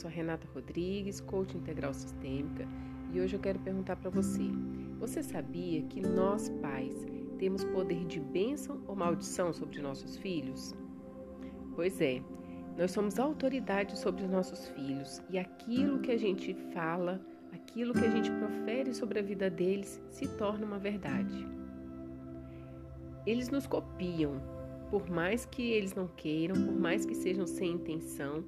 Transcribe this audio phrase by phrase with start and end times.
[0.00, 2.66] sou a Renata Rodrigues, coach integral sistêmica,
[3.12, 4.44] e hoje eu quero perguntar para você:
[4.98, 7.06] você sabia que nós pais
[7.38, 10.74] temos poder de bênção ou maldição sobre nossos filhos?
[11.76, 12.22] Pois é,
[12.78, 17.20] nós somos autoridade sobre os nossos filhos e aquilo que a gente fala,
[17.52, 21.46] aquilo que a gente profere sobre a vida deles se torna uma verdade.
[23.26, 24.40] Eles nos copiam,
[24.90, 28.42] por mais que eles não queiram, por mais que sejam sem intenção,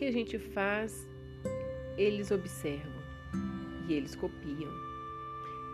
[0.00, 1.06] que a gente faz,
[1.98, 3.02] eles observam
[3.86, 4.72] e eles copiam.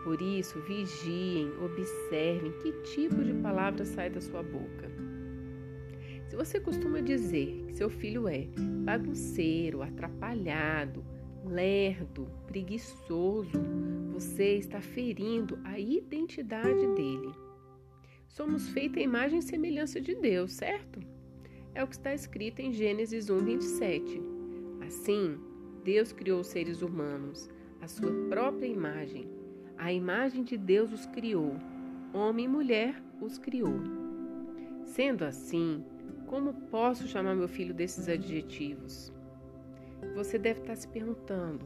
[0.03, 4.91] Por isso, vigiem, observem que tipo de palavra sai da sua boca.
[6.27, 8.49] Se você costuma dizer que seu filho é
[8.83, 11.05] bagunceiro, atrapalhado,
[11.45, 13.57] lerdo, preguiçoso,
[14.11, 17.31] você está ferindo a identidade dele.
[18.27, 20.99] Somos feitos à imagem e semelhança de Deus, certo?
[21.77, 24.19] É o que está escrito em Gênesis 1, 27.
[24.81, 25.37] Assim,
[25.83, 29.29] Deus criou os seres humanos, a sua própria imagem.
[29.77, 31.55] A imagem de Deus os criou,
[32.11, 33.79] homem e mulher os criou.
[34.85, 35.85] Sendo assim,
[36.25, 39.13] como posso chamar meu filho desses adjetivos?
[40.15, 41.63] Você deve estar se perguntando: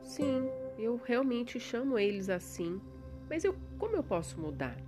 [0.00, 2.80] sim, eu realmente chamo eles assim,
[3.28, 4.78] mas eu, como eu posso mudar?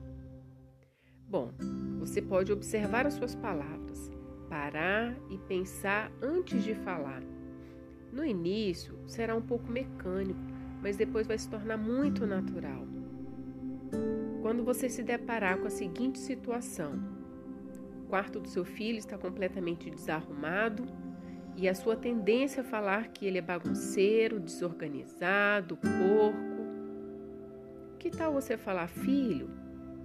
[1.29, 1.53] Bom,
[1.99, 4.16] você pode observar as suas palavras,
[4.49, 7.23] parar e pensar antes de falar.
[8.13, 10.41] No início será um pouco mecânico,
[10.83, 12.87] mas depois vai se tornar muito natural.
[14.43, 16.95] Quando você se deparar com a seguinte situação:
[18.05, 20.85] o quarto do seu filho está completamente desarrumado
[21.57, 26.57] e a sua tendência a falar que ele é bagunceiro, desorganizado, porco.
[27.99, 29.51] Que tal você falar, filho?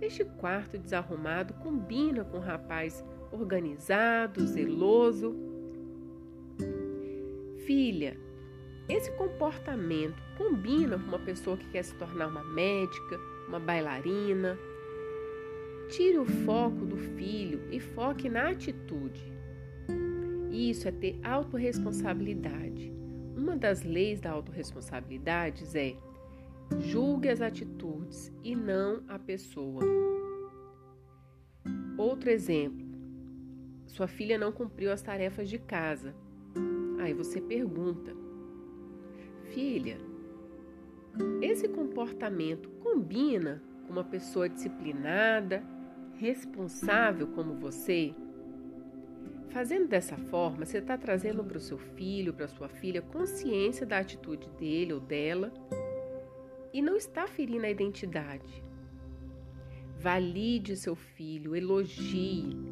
[0.01, 5.35] Este quarto desarrumado combina com um rapaz organizado, zeloso.
[7.65, 8.17] Filha,
[8.89, 13.17] esse comportamento combina com uma pessoa que quer se tornar uma médica,
[13.47, 14.57] uma bailarina.
[15.89, 19.31] Tire o foco do filho e foque na atitude.
[20.51, 22.91] Isso é ter autorresponsabilidade.
[23.35, 25.95] Uma das leis da autorresponsabilidade é
[26.79, 29.81] julgue as atitudes e não a pessoa.
[31.97, 32.90] Outro exemplo:
[33.91, 36.15] sua filha não cumpriu as tarefas de casa.
[36.99, 38.15] Aí você pergunta:
[39.53, 39.97] Filha,
[41.41, 45.61] esse comportamento combina com uma pessoa disciplinada,
[46.15, 48.15] responsável como você?
[49.49, 53.97] Fazendo dessa forma, você está trazendo para o seu filho, para sua filha, consciência da
[53.97, 55.51] atitude dele ou dela
[56.73, 58.63] e não está ferindo a identidade.
[59.99, 62.70] Valide seu filho, elogie.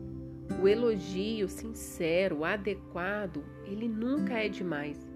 [0.61, 5.07] O elogio sincero, adequado, ele nunca é demais.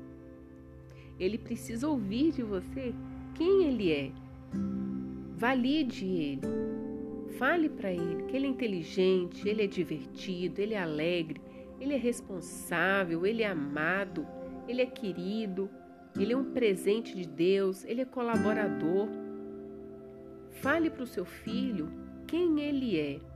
[1.19, 2.94] Ele precisa ouvir de você
[3.33, 4.11] quem ele é.
[5.35, 6.41] Valide ele.
[7.38, 11.41] Fale para ele que ele é inteligente, ele é divertido, ele é alegre,
[11.79, 14.25] ele é responsável, ele é amado,
[14.67, 15.69] ele é querido,
[16.17, 19.09] ele é um presente de Deus, ele é colaborador.
[20.51, 21.91] Fale para o seu filho
[22.27, 23.32] quem ele é.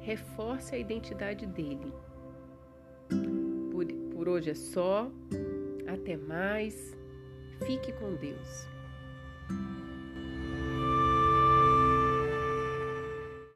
[0.00, 1.92] Reforce a identidade dele.
[3.70, 5.10] Por, por hoje é só.
[5.86, 6.96] Até mais.
[7.66, 8.68] Fique com Deus.